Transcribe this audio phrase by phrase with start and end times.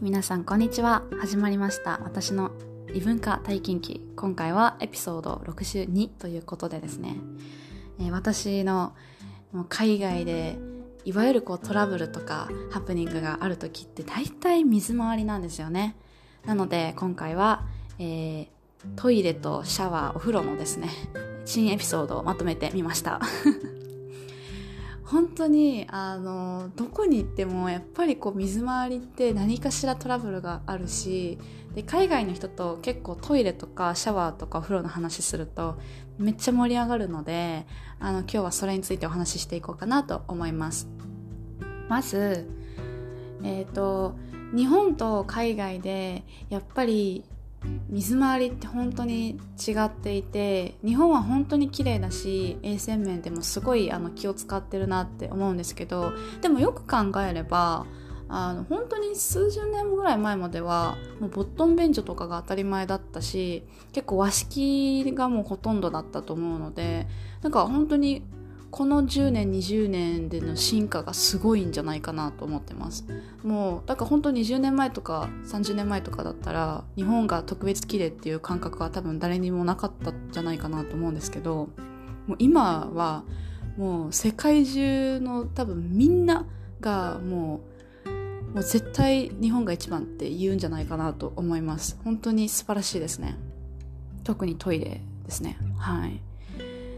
[0.00, 1.02] 皆さんこんにちは。
[1.20, 2.00] 始まりました。
[2.02, 2.52] 私の
[2.94, 4.00] 異文化体験記。
[4.16, 7.16] 今回はエピソード62ということでですね、
[7.98, 8.94] えー私の
[9.68, 10.56] 海外で
[11.04, 15.96] いわゆるこうトラブルとかハプニングがある時って大体水回りなんですよね。
[16.46, 17.66] なので今回は、
[17.98, 18.46] えー
[18.96, 20.88] トイレとシャワーお風呂のですね
[21.44, 23.20] 新エピソードをまとめてみました。
[25.10, 31.36] 本当にあのどこに行ってもやっぱりこう水回りって何かしらトラブルがあるし
[31.74, 35.78] で海外の人と結構トイレとかシャワーとかお風呂の話すると
[36.18, 37.66] めっちゃ盛り上がるので
[37.98, 40.88] あの今日はそれについてお話ししていこうかなと思います。
[41.88, 42.48] まず
[43.42, 44.14] えっ、と
[44.54, 47.24] 日本と海外でやっぱり
[47.88, 57.86] 水回りって本当に違っていて日本は本当に綺麗だし衛生面でもすごいあの気を使ってるなって思うんですけどでもよく考えれば
[58.32, 67.08] あの本当に数十年ぐらい前まではもうボットン便所とかが当たり前だったし結構和式がもうほとんどだったと思うので
[67.42, 68.22] なんか本当に
[68.70, 73.04] この10年20年での進化がすごいんじゃないかなと思ってます。
[73.42, 81.68] もうだから本当20年前とか30年前とかだったら日本が特別綺麗っていう感覚は多分誰にもなかったんじゃないかなと思うんですけど
[82.26, 83.24] もう今は
[83.76, 86.46] もう世界中の多分みんな
[86.80, 87.70] がもう
[88.54, 91.98] もう絶対日本が一番って言うんじゃないかなと思います。
[92.04, 93.36] 本当に素晴らしいですね。
[94.24, 95.56] 特にトイレですね。
[95.78, 96.20] はい。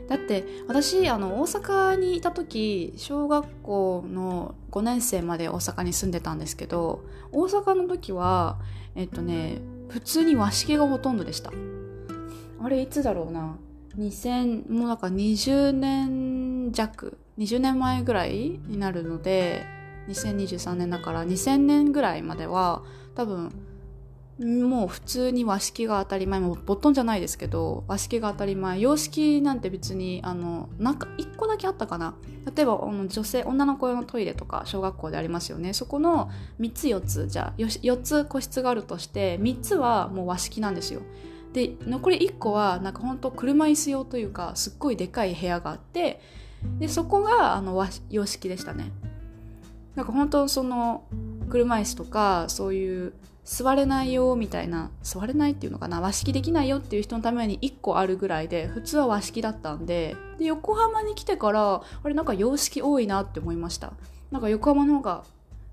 [0.09, 8.59] だって私あの大阪にいた時小学校の5年生まで大阪に住んでたんですけど大阪の時は
[8.95, 11.53] えっとね普通に和式がほとんどでした。
[12.63, 13.57] あれいつだろうな。
[13.99, 19.67] 2000もうなんか20年弱20年前ぐらいになるので
[20.09, 22.83] 2023年だから2000年ぐらいまでは
[23.15, 23.53] 多分
[24.45, 32.15] もう普通に和式が当たり前もうボットンじゃないですけど和式が当たり前洋式なんて別にあのなんか1個だけあったかな。
[32.57, 35.73] 例えば女性女の子用のトイレとか小学校でありますよね。
[35.73, 41.03] そこの3つ4つじゃあ4つ個室があるとして3つはもう和式なんですよ。
[41.53, 46.21] で残り1個はなんか本当車椅子用というかすっごいでかい部屋があって
[46.79, 48.91] でそこがあの和洋式でしたね。
[49.95, 51.05] なんか本当その
[51.53, 53.13] 車椅子とかそういう
[53.45, 63.93] 座れないよみたいな座れないっていうのかな和式できないよっていう人のために1個あるぐらいで普通は和式だったんでで横浜に来てからあれなんか洋式多いなって思いました。
[64.31, 65.25] なんか横浜の方が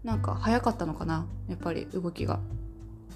[0.03, 2.40] なんか早かったのかなやっぱり動きが。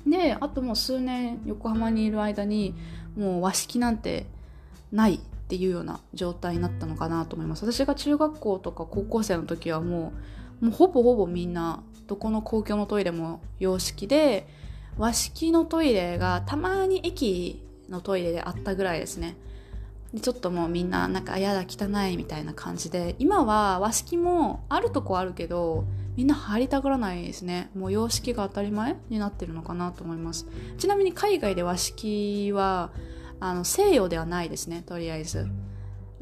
[0.07, 2.75] であともう数年横浜にいる間に
[3.17, 4.25] もう和式なんて
[4.91, 5.19] ないっ
[5.49, 7.65] ていうような状態になったのかなと思います。
[7.65, 10.13] 私が中学校とか高校生の時はも
[10.61, 14.47] うもうほぼほぼみんなどこの公共のトイレも洋式で
[14.97, 19.35] 和式のトイレがたまに駅のトイレであったぐらいですね。
[20.13, 27.71] でちょっともうみんななんか嫌だ汚いみたいな感じで今は和式もあるとこあるけどみんな入りたがらないですね。
[27.75, 30.45] もう洋式が当たり前になってるのかなと思います。
[30.77, 32.91] ちなみに海外で和式は
[33.39, 35.47] あの西洋ではないですねとりあえず。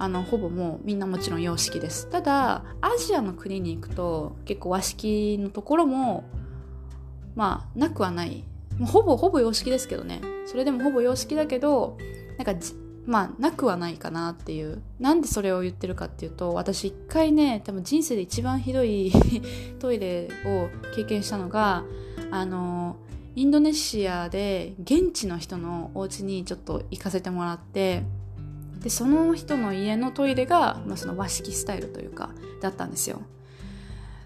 [0.01, 2.09] あのほぼもうみんなもちろん洋式です。
[2.09, 6.23] ただアジアの国に行くと結構和式のところも
[7.35, 8.43] まあなくはない。
[8.79, 10.19] もうほぼほぼ洋式ですけどね。
[10.47, 11.99] それでもほぼ洋式だけど
[12.39, 12.59] なんか
[13.05, 14.81] まあなくはないかなっていう。
[14.99, 19.11] なんでそれを言ってるかっていうと私一回ね多分人生で一番ひどい
[19.77, 21.83] トイレを経験したのが
[22.31, 22.95] あの
[23.35, 28.01] インドネシアで現地の人のお家にちょっと行かせてもらって
[28.81, 32.31] でその人の家のトイレが、まあ、その和式スタイルというか
[32.61, 33.21] だったんですよ。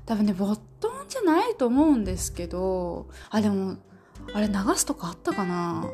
[0.05, 3.77] 多分ねボットンじゃないと思うんですけどあでも
[4.33, 5.85] あれ流すとかあったかな？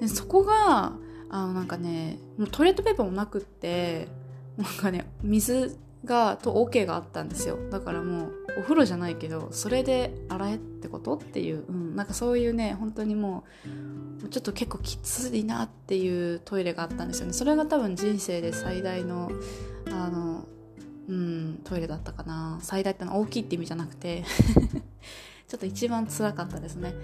[0.00, 0.92] でそこが
[1.28, 4.08] あのなんかねもうトイレットペーパーもなくって
[4.56, 7.58] なんかね水がと OK があったんですよ。
[7.70, 13.44] だからもうお風呂じゃないけどそれで洗えってことっていう、うん、なんかそういうね本当にも
[14.24, 17.32] うちょっと結構きついなっていうトイレがあったんですよね。
[17.32, 19.30] それが多分人生で最大の
[19.90, 20.46] あの
[21.08, 22.58] うんトイレだったかな。
[22.62, 24.24] 最大ってのは大きいって意味じゃなくて
[25.48, 26.94] ちょっと一番辛かったですね。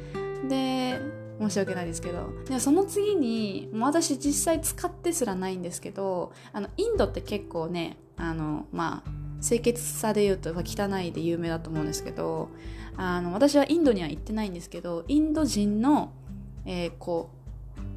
[0.49, 1.01] で
[1.39, 9.11] 申し訳ないですけどでもその次にもう私実際使ってすらないんですけどあのインドって結構ねあのまあ
[9.43, 12.49] 清潔さで言うと汚いで有名だと思うんですけど
[12.97, 16.13] あの私はインドには行ってないんですけどインド人の、
[16.65, 17.31] えー、子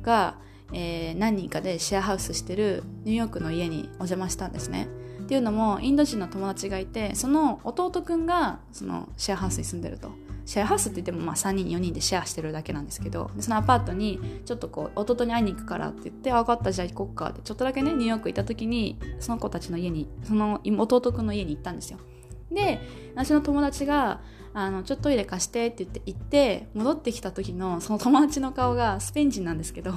[0.02, 0.36] が、
[0.74, 4.88] えー、何人かでシェアハウスしてるニューヨークの家にお邪魔したんですね。
[5.22, 10.12] っていうのもインド人の友達がいてその弟くんがそのシェアハウスに住んでると
[10.50, 22.00] シェアハウスって言ってもまあ3人4人でシェアしてるだけなんですけどそのアパートにちょっとこう弟に会いに行くからって言って「分かったじゃあ行こっか」ってちょっとだけねニューヨーク行った時にその子たちの家にその弟くんの家に行ったんですよ
[22.52, 22.80] で
[23.14, 24.22] 私の友達が
[24.56, 29.94] あのちょっとトイレ貸してって言って行って戻ってきた時のその友達の顔がスペイン人なんですけど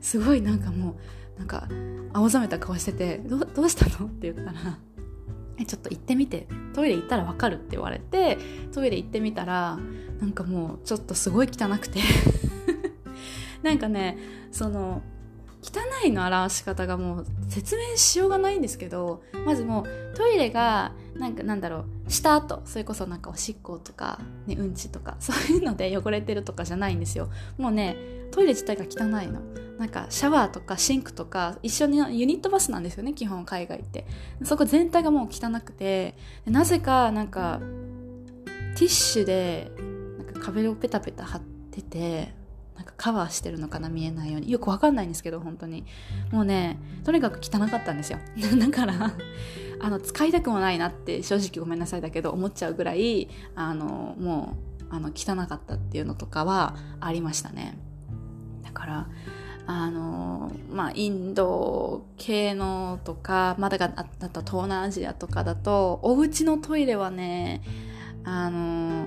[0.00, 0.94] すごいなんかも
[1.36, 1.66] うなんか
[2.12, 4.78] 青ざめた顔しててど「どうしたの?」って言ったら
[5.60, 6.46] えちょっと行ってみて。
[6.74, 8.38] トイレ行ったらわかるって言われて
[8.72, 9.78] トイレ行ってみたら
[10.20, 12.00] なんかもうちょっとすごい汚くて。
[13.62, 14.16] なんかね
[14.52, 15.02] その
[15.62, 27.28] 汚いの表し方がもう説明しようがないんですけどまずもうトイレがなんかなんだろうした後それこそなんかおしっことか、ね、うんちとか そういうので汚れてるとかじゃないんですよ。
[27.56, 27.96] もうね
[28.30, 29.40] トイレ自体が汚いの。
[29.78, 34.06] なんかシャワーとかシンクとか一緒にユニットバスなんですよね基本海外って。
[34.42, 36.16] そこ全体がもう汚くて
[36.46, 37.60] なぜかなんか
[38.74, 39.70] ティッシュで
[40.18, 41.40] なんか壁をペタペタ貼っ
[41.70, 42.34] てて
[42.88, 44.50] かカバーしてるのかな見えないように。
[44.50, 45.84] よくわかんないんですけど本当に。
[46.30, 48.18] もうねとにかく汚かったんですよ。
[48.58, 49.12] だから
[49.80, 54.56] あの使いたくもないなって正直ごめんなさいだけど思っちゃうぐらいあのも
[54.90, 57.78] うあの汚かったっていうのとかはありましたね。
[58.64, 59.08] だから
[59.66, 67.62] あのまあインド系のとかまだがあと東南アジアとかだとお家のトイレはね
[68.24, 69.06] あの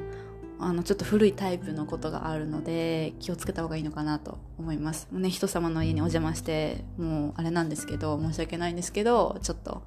[0.62, 5.08] あのちょっと古いタイプのことがあるので気をつけた方がいいのかなと思います。
[5.12, 9.82] もうね人様の家にお邪魔してもうあれなんですけど申し訳ないんですけどちょっと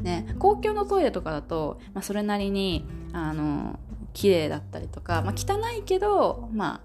[0.00, 3.78] ね公共のトイレとかだと、まあ、それなりにあの
[4.12, 6.80] 綺麗だったりとか、まあ、汚いけどまあ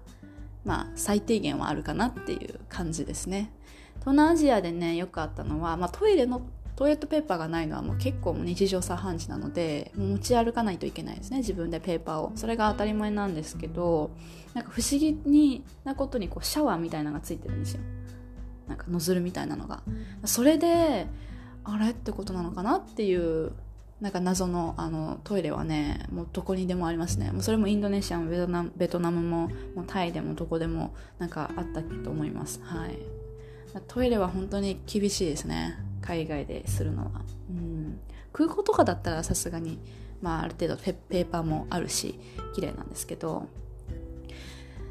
[0.64, 3.52] まあ最低限はあるかなっていう感じですね。
[4.00, 6.42] 東南アジアでねよくあったのは、まあ、トイレの
[6.76, 12.32] トイレットペーパーがないのはもう結構日常茶飯事なので持ち歩かないといけないですね自分でペーパーを。
[12.36, 14.10] それが当たり前なんですけど
[14.52, 17.80] なんか不思議になことにこうシャワーみたいなのがついてるんですよ。
[18.68, 19.82] なんかノズルみたいなのが。
[20.24, 21.06] それで
[21.64, 23.52] あれってことなのかなっていう
[24.00, 27.32] なんか謎のあのトイレはねもうどこにでもありますね。
[27.32, 32.60] もうそれもインドネシアもベトナムベトナムももうタイでもどこでもなんかあったと思います。
[32.62, 32.98] はい。
[33.88, 35.78] トイレは本当に厳しいですね。
[36.06, 37.10] 海外でするのは、
[37.50, 38.00] うん、
[38.32, 39.78] 空港とかだったらさすがに、
[40.22, 42.18] まあ、ある程度ペーパーもあるし
[42.54, 43.48] 綺麗なんですけど。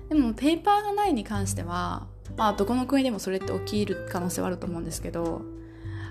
[0.09, 2.05] でもペーパーがないに関しては
[2.37, 5.41] まあどこの国でもそれって起きる可能性はあると思うんですけど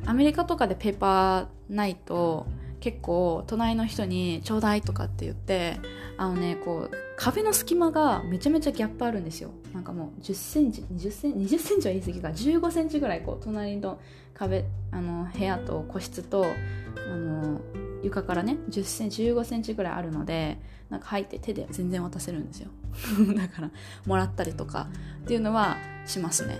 [0.06, 2.47] アメリカとかでペーパーないと
[2.81, 5.81] 結構隣の人に「ちょうだい」とかって言って
[6.19, 9.51] あのねこう壁の隙間がめちゃめちゃギャップあるんですよ。
[9.73, 13.99] なんかもう1 0センチ20センチ20センチは言い過ぎか15センチぐらいこう隣の
[14.34, 17.60] 壁あの部屋と個室とあの
[18.02, 20.58] 床からね10センチ15センチぐらいあるので
[20.90, 22.69] なんか入って手で全然渡せるんですよ。
[23.34, 23.70] だから
[24.06, 24.88] もらったりとか
[25.22, 25.76] っていうのは
[26.06, 26.58] しますね。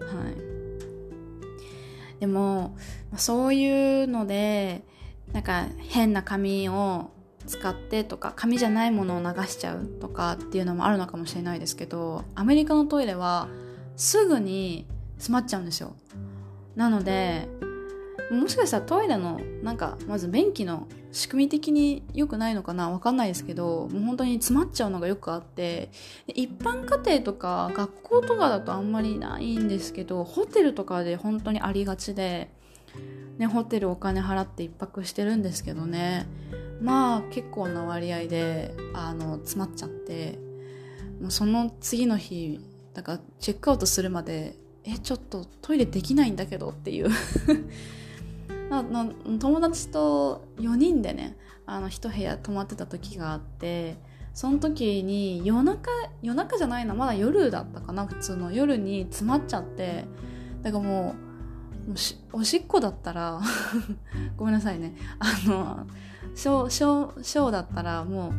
[0.00, 0.50] はい。
[2.20, 2.76] でも
[3.16, 4.84] そういうので
[5.32, 7.10] なんか変な紙を
[7.46, 13.48] 使ってとか紙じゃないものを流しちゃうとかっていうのもあるのかもしれないですけどアメリカのトイレは
[13.96, 14.86] すぐに
[15.16, 15.94] 詰まっちゃうんですよ。
[16.76, 17.48] なので
[18.30, 22.90] もしかしたらトイレのなんかまず便器の仕組み的に良くないのかな？
[22.90, 25.90] わかんないですけどもう本当に詰まっちゃうのがよくあって
[26.28, 32.50] 一般家庭とか学校とかだとあんまりないんですけどホテルとかで本当にありがちで
[33.38, 36.26] ね、ホテルお金払って1泊してるんですけどね。
[36.82, 40.38] まあ結構な割合であの詰まっちゃって
[41.20, 42.60] もうその次の日
[42.92, 47.10] だからチェックアウトするまでえちょっとトイレできないんだけどっていう。
[49.40, 53.96] 友達と4人でねあの1部屋泊まってた時があって
[54.32, 55.90] その時に夜中
[56.22, 58.52] 夜中じゃないなまだ夜だったかな普通の。
[58.52, 60.04] 夜に詰まっちゃって
[60.62, 61.16] だからも
[61.88, 61.92] う
[62.32, 63.40] おしっこだったら
[64.36, 64.94] ごめんなさいね。
[65.18, 65.86] あの
[66.34, 68.32] ショーだったらも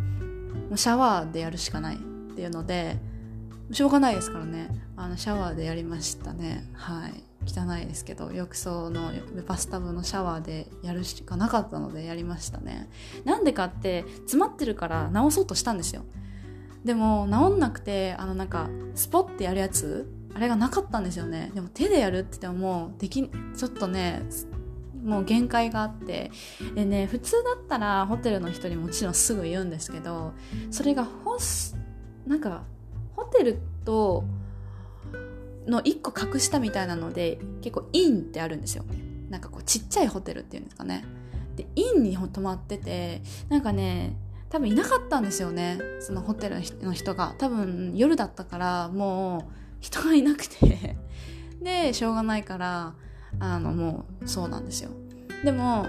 [0.72, 2.00] うシャワーでやるしかないっ
[2.36, 2.98] ていうので
[3.72, 4.70] しょうがないですからね。
[4.98, 6.70] あのシャワーでやりましたね。
[6.74, 7.24] はい。
[7.46, 9.12] 汚いですけど浴槽の
[9.48, 12.90] バスタブのシャワーでやるしかなかったのでやりましたね。
[13.26, 16.04] なんでかって詰まってるから直そうとしたんですよ。
[16.86, 21.52] でも治んなくてあのなんかスポッてやるやつあれがなかったんですよね。
[21.56, 24.22] でも手でやるって言ってももうできちょっとね
[25.04, 26.32] もう限界があって。
[26.76, 30.34] でね普通だったらホテルの人にもちろんすぐ言うんですけど
[30.70, 31.76] それがホス
[32.28, 32.64] なんか
[33.42, 34.24] ホテルと
[35.66, 38.86] の1個格下みたいなので結構インってあるんですよ。
[39.32, 41.04] なんかこうちっちゃいホテルっていうんですかね。
[41.56, 44.16] でインに泊まっててなんかね
[44.50, 47.34] 多分いなかったんですよねそのホテルの人が。
[47.40, 50.96] 多分夜だったからもう人がいなくて。
[51.64, 52.94] でしょうがないから
[53.40, 54.92] あのもうそうなんですよ。
[55.44, 55.88] でも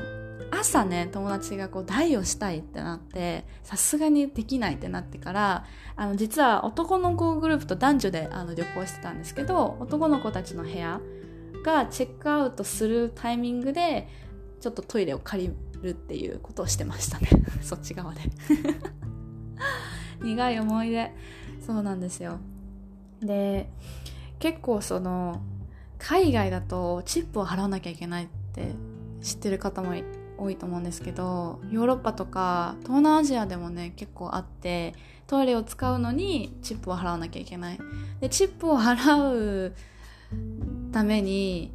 [0.55, 5.65] 朝ね友達がこう台をしたいってなってさすがにできないってなってから
[5.97, 11.01] あの実は男の子グループと男女であの旅行してたんですけど男の子たちの部屋
[11.65, 14.09] がチェックアウトするタイミングで
[14.61, 17.29] ちょっとトイレを借りるっていうことをしてましたね。
[17.63, 18.21] そっち側で。
[20.23, 21.13] 苦い思い出。
[21.67, 22.39] そうなんですよ。
[23.21, 23.71] で
[24.39, 25.41] 結構その
[25.99, 28.73] 海外だとチップを払わなきゃいけないって
[29.21, 29.95] 知ってる方も
[30.43, 34.95] 多いと思うんですけどヨーロッパとか東南アジアでもね結構あって
[35.27, 37.79] トイレを使うのにチップを払わなきゃいけない。
[38.21, 39.75] でチップを払う
[40.93, 41.73] ために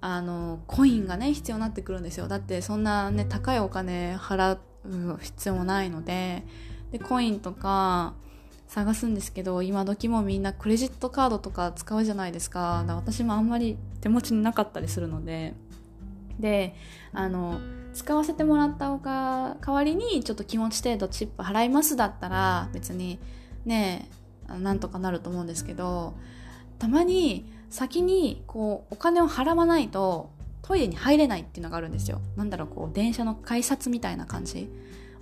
[0.00, 2.28] あのコインがね必要になってくるんですよ。
[2.28, 6.44] だってそんなね高いお金払う必要もないので
[6.90, 8.14] でコインとか
[8.66, 12.84] 探すんですけど今時もみんなクレジットカードとか使うじゃないですか。
[12.86, 15.54] か私もあんまり手持ちになかったりするので
[16.38, 16.74] で
[17.12, 17.60] あの
[17.92, 23.18] 使わせてもらったおか代わりにちょっと気持ち程度チップ払いますだったら別に
[23.64, 24.08] ね
[24.48, 26.14] なんとかなると思うんですけど
[26.78, 30.30] たまに先にこうお金を払わないと
[30.62, 32.20] トイレに入れないっていうのがあるんですよ。
[32.36, 34.68] なんだろうこう電車の改札みたいな感じ。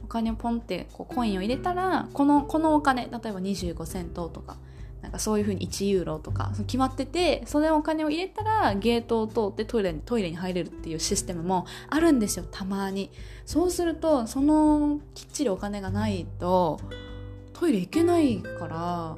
[0.05, 4.57] お金をポンってこうコインを入れたらこのこのお金例えば25セントとか。
[5.03, 13.11] なんかそういうふうに1ユーロとか決まっててそのお金を入れたらゲートを通ってトイレにトイレに入れるっていうシステムもあるんですよたまに。
[13.45, 16.81] そうするとそのきっちりお金がないと
[17.53, 19.17] トイレ行けないから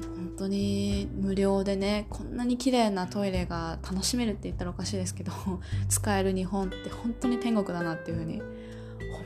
[0.00, 5.32] 本当に無料でねこんなに綺麗なトイレが楽しめるって言ったらおかしいですけど
[5.88, 8.42] 使える日本って本当に天国だなっていうふうに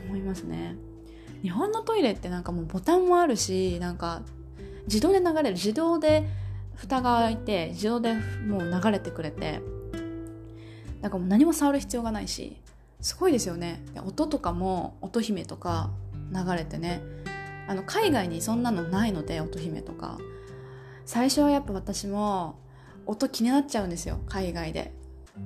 [0.07, 0.75] 思いますね。
[1.41, 4.23] 日本のトイレってなんかもうボタンもあるしなんか
[4.87, 6.27] 自動で流れる自動で
[6.75, 9.61] 蓋が開いて自動でもう流れてくれて
[11.01, 12.57] だかもう何も触る必要がないし
[13.01, 13.83] すごいですよね。
[14.03, 15.91] 音とかも音姫とか
[16.33, 17.01] 流れてね。
[17.67, 20.17] あの海外にそんなのないので音姫とか。
[21.05, 22.59] 最初はやっぱ私も
[23.05, 24.93] 音気になっちゃうんですよ海外で。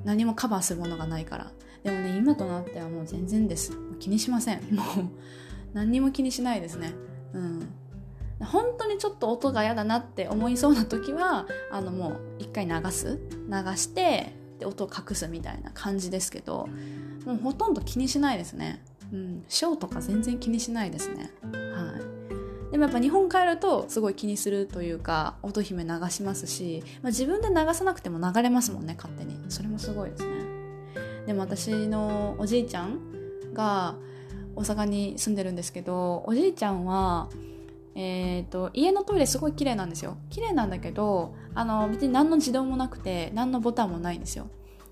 [0.05, 1.51] 何もカバーするものがないから。
[1.83, 3.77] でもね今となってはもう全然です。
[3.99, 4.61] 気にしません。
[4.73, 4.85] もう
[5.73, 6.93] 何にも気にしないですね。
[7.33, 7.69] うん。
[8.45, 13.19] 本当にちょっと音が嫌だなって思いそうな時はあのもう一回流す？
[13.31, 16.67] 流してで音を隠すみたいな感じですけど
[17.25, 18.83] もうほとんど気にしないですね。
[19.11, 19.43] うん。
[19.47, 21.31] ショーとか全然気にしないですね。
[21.43, 21.97] は
[22.69, 22.71] い。
[22.71, 29.37] でもやっぱ日本帰るとすごい気にするというか音姫流しますし、まあ、自分で流さなくても流れますもんね勝手に。
[29.49, 30.31] それもすごいですね。
[31.27, 33.95] でも私のおじいちゃんが
[34.55, 37.29] 大阪に住んでるんですけどおじいちゃんは
[37.95, 40.17] えーと、家のトイレすごい綺麗なんですよ。
[40.29, 44.47] 綺麗なんだけどあの別に何の自動もなくて何のボタンもないんですよ。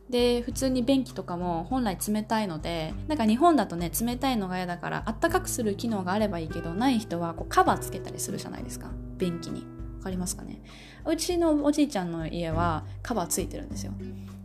[0.09, 8.89] で普通に便器とかも本来冷たいのでなんか日本だとね冷たいのが嫌だからあったかくする機能があればいいけどない人はこうカバーつけたりするじゃないですか。
[9.17, 9.65] 便器に。
[9.99, 10.61] わかりますかね？
[11.05, 13.91] うちのおじいちゃんの家はカバーついてるんですよ。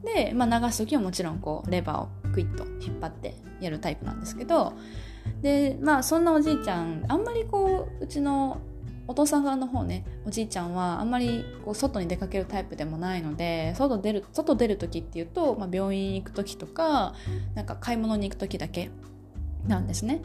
[0.04, 4.74] で、まあ、流す時はもちろんこうレバーをクイッと引っ張ってやるタイプなんですけど
[5.42, 8.60] でまあそんなおじいちゃんあんまりこううちの
[9.06, 17.14] お父さん側の方ねおじいちゃんはあんまりこう外に出かけるタイプでもないので外出る外出る時っていうと、まあ、病院行く時とか
[17.54, 18.90] なんか買い物に行く時だけ
[19.66, 20.22] なんですね。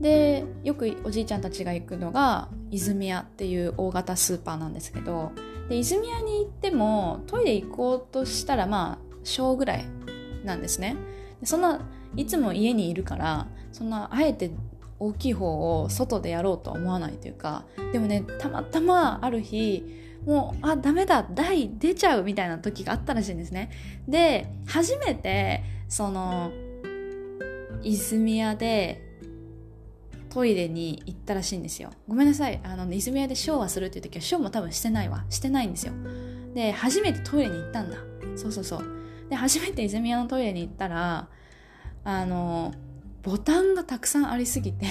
[0.00, 5.30] でよくおじいちゃんたちが行くのが泉屋っていう大型スーパーなんですけど
[5.68, 9.84] で泉屋に行ってもトイレ行こうとしたらまあ小ぐらい
[10.44, 10.96] なんですね。
[11.40, 11.80] でそんな
[12.16, 14.50] いつも家にいるからそんなあえて
[14.98, 19.84] 大きい方を外でやろうとは思わないというかでもねたまたまある日
[20.24, 23.70] もうあダメだ台出ちゃうみたいな時があったらしいんですね。
[24.06, 26.52] で初めてその
[27.82, 29.12] 泉屋で
[30.30, 31.90] トイレに行ったらしいんですよ。
[32.08, 35.26] ごめんなさいあの、泉屋でショーはするっていう時はショーも多分してないわ。
[35.28, 35.92] してないんですよ。
[36.54, 37.96] で初めてトイレに行ったんだ。
[38.36, 38.84] そうそうそう。
[39.28, 41.28] で初めて泉屋のトイレに行ったら
[42.04, 42.72] あの
[43.22, 44.86] ボタンがたくさんありすぎて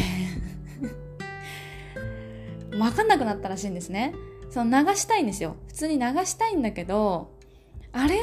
[2.71, 4.13] 分かんなくなったらしいんですね。
[4.49, 5.55] その流したいんですよ。
[5.67, 7.31] 普通に流したいんだけど
[7.91, 8.17] あれ？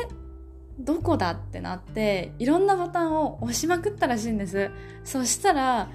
[0.78, 4.70] どこだってなっていろんなボタンを押しまくったらしいんです。
[5.04, 5.90] そしたら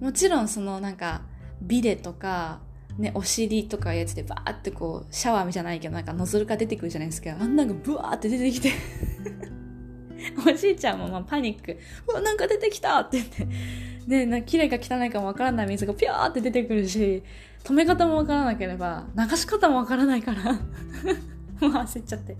[0.00, 1.22] もちろんそのなんか
[1.60, 2.60] ビデとか
[2.98, 8.72] ね、お尻とかやつでバーってこうシャワーじゃないけどなんかノズルが出てくるじゃないですかあんなのブワーって出てきて
[10.46, 13.48] おじいちゃんもまパニック、うわ、なんか出てきたって言って、
[14.06, 17.22] ねな綺麗か汚いかもわからない水がピャーって出てくるし
[17.64, 20.52] 止め方もわからなければ流し方もわからないから。
[21.60, 22.36] もう焦っちゃって。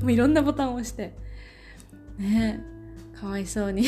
[0.00, 1.14] もういろんなボタンを押して。
[2.18, 2.60] ね
[3.14, 3.86] かわいそうに。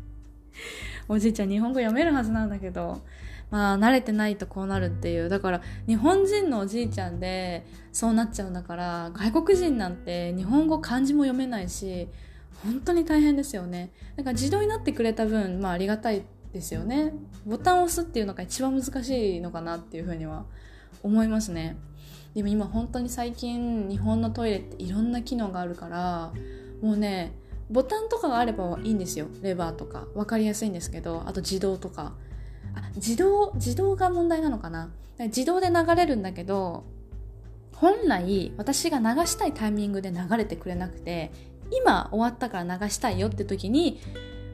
[1.08, 3.02] おじいちゃん日本語読めるはずなんだけど。
[3.50, 5.28] まあ慣れてないとこうなるっていう。
[5.28, 12.08] だから日本人のおじいちゃんでそうなっちゃうんだから外国人なんて日本語漢字も読めないし
[12.64, 13.90] 本当に大変ですよね。
[14.16, 17.12] だから自動になってくれた分まあありがたいですよね。
[17.46, 20.44] ボタンを押すっていうのが一番難しいのかなっていうふうには
[21.02, 21.76] 思いますね。
[22.34, 26.32] でも今本当に最近日本のトイレっていろんな機能があるから
[26.80, 27.32] もうね
[27.70, 29.26] ボタンとかがあればいいんですよ。
[29.42, 30.06] レバーとか。
[30.14, 32.14] 分かりやすいんですけどあと自動とか。
[32.74, 34.90] あ自動自動が問題なのかな。
[35.18, 36.84] 自動で流れるんだけど
[37.74, 41.32] 本来私が流したいタイミングで流れてくれなくて
[41.72, 44.00] 今終わったから流したいよって時に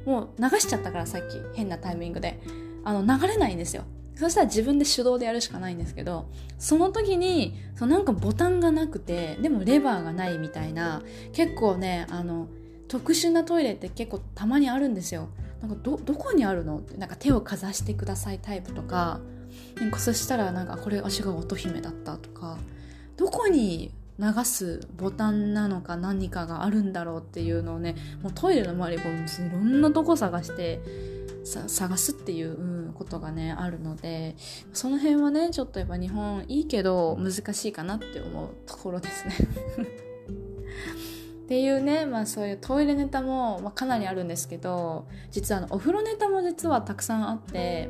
[0.06, 2.40] もう流しちゃったからさっき変なタイミングで。
[2.88, 3.84] あの流れないんですよ。
[4.14, 12.48] そしたら自分で手動でやるしかないんですけどその時にそのなんかボタンがなくてでもレバーがないみたいな結構ねあの
[12.88, 15.28] 特殊なトイレって結構たまにあるんですよ。
[15.60, 19.20] なんかどどこにあるのってなんか手をかざしてくださいタイプとか。
[19.76, 22.58] なんかそしたらなんかこれ足が乙姫だったとか。
[23.16, 30.80] どこに流すボタンなのか何かがあるんだろうっていうのをねもうトイレの周りこういろんなとこ探して
[31.44, 34.34] 探すっていう、ことがねあるので
[34.72, 39.34] その辺はねちょっとやっぱ日本いいけど難しいかなって思うところですね。
[41.44, 47.88] っていうね、まあそういうトイレネタも、まあ、かなりあるんですけど、実はあのお風呂ネタも実はたくさんあって、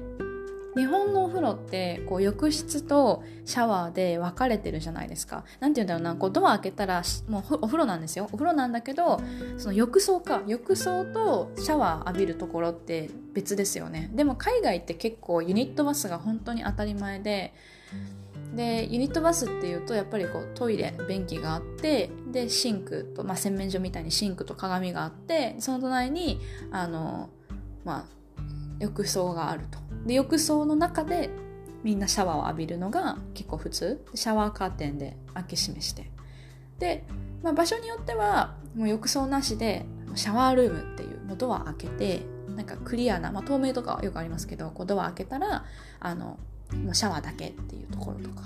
[0.76, 5.44] 日本のお風呂ってこう浴室とシャワーで分かれてるじゃないですか。
[5.60, 8.28] なんて言うんだろうな、こうドア開けたらもうお風呂なんですよ。
[8.32, 9.20] お風呂なんだけど、
[9.56, 10.42] その浴槽か。
[10.46, 14.10] 浴槽とシャワー浴びるところって別ですよね。
[14.14, 17.54] でも海外って結構ユニットバスが本当に当たり前で、
[18.54, 27.28] でユニットバスっていうとやっぱりこうトイレ便器があってでシンクと、まあ、洗面所みたいにシンクと鏡があってその隣にあの、
[27.85, 28.04] まあ、
[28.81, 29.78] 浴槽があると
[30.09, 31.29] で浴槽の中で
[31.85, 34.05] みんなシャワーを浴びるのが結構普通。
[34.14, 36.11] シャワーカーテンで開け閉めして。
[36.79, 37.05] で、
[37.42, 42.23] まあ、場所によってはもう浴槽なしでシャワールームっていうもうドア開けて
[42.57, 45.66] なんかクリアな、まあ、透明とかはよくありますけどこうドア開けたら
[46.01, 46.38] あの
[46.73, 48.42] もうシャワーだけっていうところとか。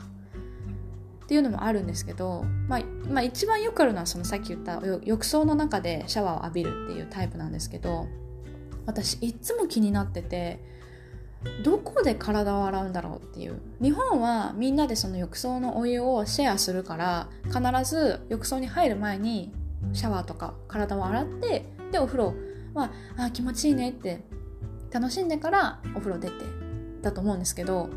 [1.22, 8.06] っていうのもあるんですけど、まあ、まあ一番よくあるのはそのさっき言った浴槽の中でシャワーを浴びるっていうタイプなんですけど
[8.84, 10.71] 私いっつも気になってて
[11.64, 19.52] どこで体を洗うんだろうっていう日本はみんなでその浴槽のお湯をシェアするから必ず浴槽に入る前に
[19.92, 22.34] シャワーとか体を洗ってでお風呂
[22.74, 24.20] はあ気持ちいいねって
[24.90, 26.34] 楽しんでからお風呂出て
[27.02, 27.90] だと思うんですけど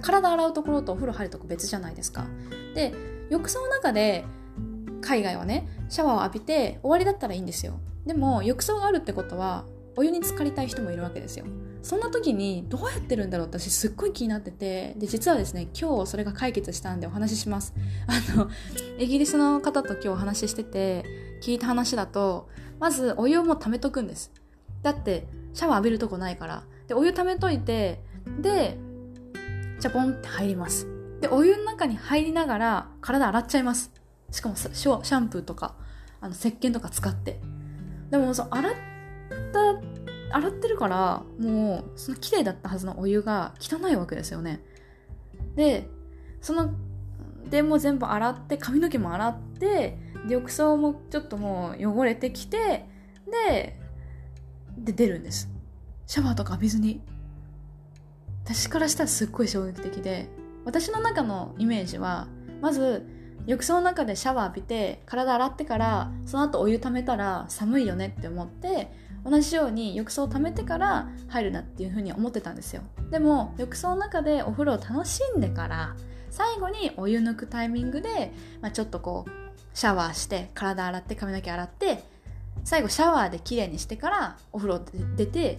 [0.00, 2.26] 体洗うところとお風呂入るとこ別じゃないですか。
[2.74, 2.92] で
[3.30, 4.24] 浴槽の中で
[5.00, 7.78] 海外はねシャワーを浴びて終わりだったらいいんですよ。
[8.04, 9.64] でも浴槽があるってことは
[9.96, 11.46] お湯に浸かりたい人もいるわけですよ。
[11.82, 17.74] そんな時にどうやってるんだろうって私すっごい気になっててで実はですね今日それが解決したんでお話しします。
[18.06, 18.48] あの
[18.98, 21.04] イギリスの方と今日お話ししてて
[21.42, 24.32] 聞いた話だとまずお湯をもう溜めとくんです。
[24.82, 26.64] だってシャワー浴びるとこないから。
[26.88, 28.00] でお湯溜めといて
[28.40, 28.78] で
[29.80, 30.88] チャポンって入ります。
[31.20, 33.92] で、お湯の中に入りながら体洗っちゃいます。
[34.30, 35.76] しかもシャンプーとか、
[36.20, 37.40] あの、石鹸とか使って。
[38.10, 38.74] でも、そう、洗っ
[40.30, 44.60] た、洗ってるから、もう、その綺麗だったはずのお湯が汚いわけですよね。
[45.54, 45.88] で、
[46.40, 46.74] その、
[47.48, 52.86] でも全部洗って、髪の毛も洗って、浴槽もちょっともう汚れてきて、
[53.48, 53.78] で、
[54.78, 55.48] で、出るんです。
[56.06, 57.00] シャワーとか浴びずに。
[58.46, 60.28] 私からしたらすっごい衝撃的で
[60.64, 62.28] 私の中のイメージは
[62.60, 63.04] まず
[63.44, 68.92] 浴槽の中でシャワー浴びて体洗ってからその後お湯ためたら寒いよねって思って
[69.28, 72.82] 同じように浴槽を溜めてから入るなっていうふうに思ってたんですよ。
[73.10, 75.96] でも浴槽の中でお風呂を楽しんでから
[76.30, 79.30] 最後にお湯抜くタイミングで、まあ、ちょっとこう
[79.74, 82.04] シャワーして体洗って髪の毛洗って
[82.64, 84.80] 最後シャワーで綺麗にしてからお風呂
[85.16, 85.58] 出て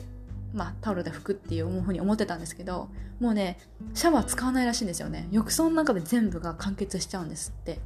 [0.53, 3.59] まあ、タオルで拭くっていうふうに思ってたんですけどもうね
[3.93, 5.27] シャワー使わないらしいんですよね。
[5.31, 7.79] 浴槽の中で全部が完結しちゃうんですって。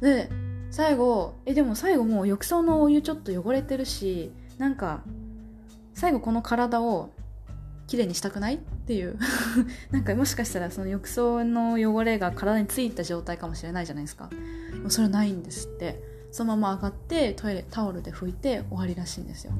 [0.00, 0.28] で
[0.70, 5.02] 最後えでも最後もう浴槽のお湯ちょっと汚れてるしなんか
[5.94, 7.10] 最後この体を
[7.86, 9.18] きれいにしたくないっていう。
[9.90, 14.30] なんかもしかしたらその浴槽の汚れが体についた状態かもしれないじゃないですか。
[14.82, 16.18] もうそれないんですって。
[16.30, 19.52] そのまま上がってトイレタオルで拭いて終わりらしいんですよ。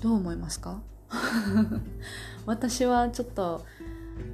[0.00, 0.80] どう思いますか？
[2.46, 3.64] 私はちょっと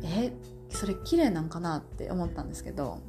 [0.04, 0.32] え
[0.70, 3.00] それ綺麗なんかなって思ったんですけど。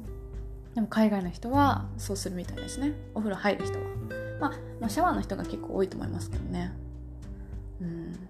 [0.74, 2.94] でも海外の人はそうするみたいですね。
[3.14, 3.84] お風呂入る人は。
[4.80, 6.72] まあシャワーの人が結構多いと思いますけどね。
[7.80, 8.28] うん。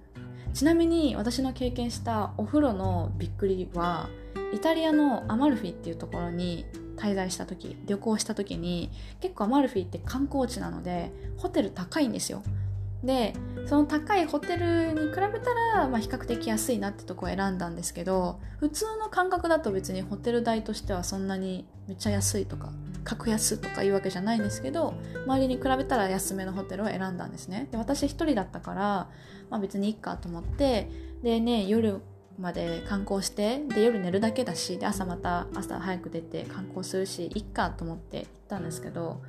[0.52, 4.08] ちなみに私の経験したお風呂のびっくりは
[4.52, 6.64] イタリアのアマルフィっていうところに
[6.96, 12.42] 滞在した時旅行した時に結構アマルフィって観光地なのでホテル高いんですよ。
[13.02, 13.34] で
[13.66, 22.70] その高いホテルに比べたら、まあ、比較的安いなってとこを選んだんですけど普通の感覚だと別にホテル代としてはそんなにめっちゃ安いとか
[23.02, 24.94] 格安とかいうわけじゃないんですけど
[25.26, 27.68] 周りに比べたら安めのホテルを選んだんですね。
[27.70, 29.08] で私一人だったから、
[29.54, 30.90] まあ、別にいいかと思って
[31.22, 32.00] でね夜
[32.40, 39.22] まで観光してで夜寝るだけだしで朝また朝早く出て観光するしいっかと思って行ったんですけど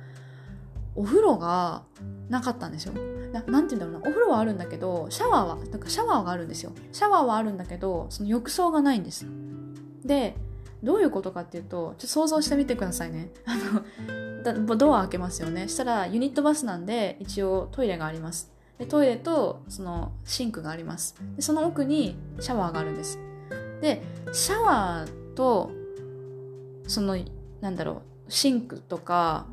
[0.96, 1.84] お風呂が
[2.28, 2.94] なかったんですよ。
[3.32, 4.08] ななんて言うんだろうな。
[4.08, 6.72] お風呂はあるんだけどシャワーはなんかシャワーがあるんですよ。
[6.90, 9.26] シャワーはあるんだけどその浴槽がないんです。
[10.04, 10.34] で
[10.82, 13.30] どういうことかっていうとちょっと想像してみてくださいね。
[13.44, 13.56] あ
[14.50, 15.68] のドア開けますよね。
[15.68, 18.55] したらユニットバスなんで一応トイレがあります。
[18.78, 21.16] でトイレとそのシンクがあります。
[21.36, 23.18] でその奥にシャワーがあるんです。
[23.80, 25.70] でシャワーと
[26.86, 27.16] その
[27.60, 29.46] なんだろうシンクとか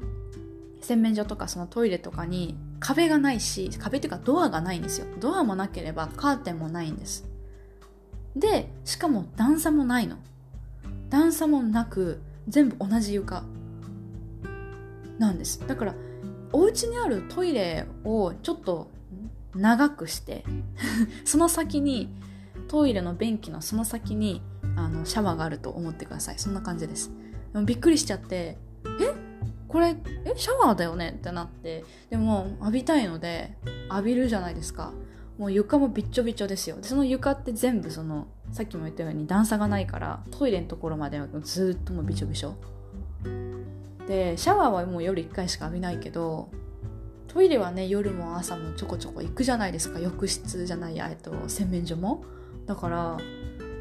[0.81, 5.07] 洗面所とかそのトイレとかに壁がないし壁っていうかドアがないんですよ。
[5.19, 7.25] ドアもなければカーテンもないんです。
[8.35, 10.17] でしかも段差もないの。
[11.09, 13.43] 段差もなく全部同じ床。
[15.19, 15.65] なんです。
[15.65, 15.95] だから
[16.51, 18.89] お家にあるトイレをちょっと
[19.55, 20.43] 長くして
[21.25, 22.09] その先に
[22.67, 24.41] トイレの便器のその先に
[24.75, 26.39] あのシャワーがあると思ってください。
[26.39, 27.11] そんな感じです。
[27.53, 29.13] でもびっくりしちゃってえ？
[29.67, 30.33] これえ？
[30.35, 31.15] シャワーだよね？
[31.17, 33.57] ってなってでも浴びたいので
[33.89, 34.93] 浴びるじゃないですか。
[35.37, 36.77] もう床もびっちょびちょですよ。
[36.77, 42.55] でその床って全部そのさっきも言ったように段差がないからトイレのところまではずっともうびちょびちょ。
[44.07, 46.49] でシャワーはもう夜1回しか浴びないけど
[47.33, 49.99] トイレはね夜も朝もちょこちょこ行くじゃないですか。
[49.99, 52.23] 浴室じゃないや、えっと、洗面所も。
[52.67, 53.17] だから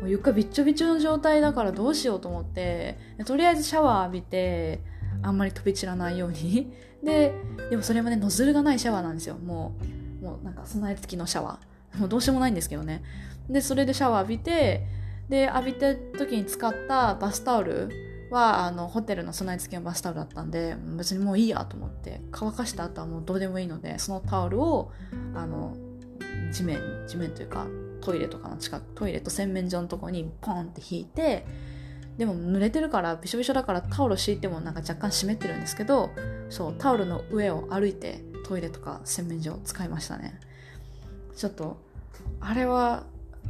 [0.01, 4.81] もう床びっちょびちょの状態だからどうしようと思ってとりあえずシャワー浴びて
[5.23, 6.73] あんまり飛び散らないように。
[7.05, 7.35] で
[7.69, 9.37] でもそれもねノズルがないシャワーなんですよ。
[9.37, 9.75] も
[10.23, 11.99] うもうなんか備え付きのシャワー。
[11.99, 13.03] もうどうしようもないんですけどね。
[13.51, 14.87] でそれでシャワー浴びて
[15.29, 17.91] で浴びた時に使ったバスタオル
[18.33, 24.91] はあのホテルの備え付けのバスタオルだったんで別にもういいやと思って乾かした後はもうどうでもいいのでそのタオルを
[25.35, 25.77] あの
[26.51, 27.67] 地面地面というか
[28.01, 31.47] トイレとかの近くトイレと洗面所のとこにポンって引いて
[32.17, 36.11] でも濡れてるからびしょびしょだからタオル敷いてもなんか若干湿ってるんですけど
[36.51, 40.39] そうタオルの上を歩いてトイレとか洗面所を使いましたね。
[41.37, 41.79] ちょっと
[42.41, 43.05] あれは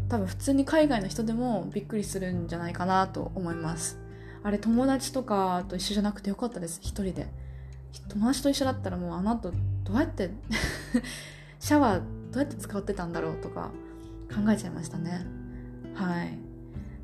[0.09, 4.02] 多分普通に海外の人でもびっくりするんじゃないかなと思います。
[4.45, 6.81] あれ友達とかと一緒じゃなくてよかったです。
[6.83, 7.29] 一人で。
[8.09, 9.53] 友達と一緒だったらもうあの後
[9.85, 10.31] どうやって
[11.61, 12.01] シャワー
[12.31, 13.71] どうやって使ってたんだろうとか
[14.35, 15.27] 考えちゃいましたね。
[15.95, 16.39] はい。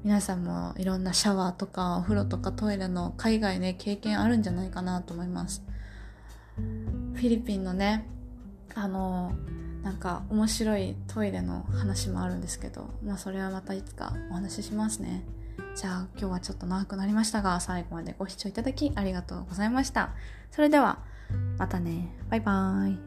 [0.05, 5.63] 皆さんもいろんなシャワーとかお風呂とかトイレの海外ね経験あるんじゃないかなと思います。
[6.57, 8.07] フィリピンのね
[8.75, 9.33] あの
[9.83, 15.25] なんか面白いトイレの話もあるんですけどまあそれはまたいつかお話ししますね。
[15.79, 20.11] じゃあ今日はちょっと長くなりましたが、最後までご視聴いただきありがとうございました。
[20.51, 21.05] それでは、
[21.57, 22.09] またね。
[22.29, 22.99] バイバーイ。